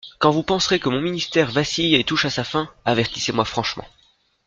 Quand 0.17 0.31
vous 0.31 0.41
penserez 0.41 0.79
que 0.79 0.89
mon 0.89 0.99
ministère 0.99 1.51
vacille 1.51 1.93
et 1.93 2.03
touche 2.03 2.25
à 2.25 2.31
sa 2.31 2.43
fin, 2.43 2.67
avertissez-moi 2.85 3.45
franchement. 3.45 3.85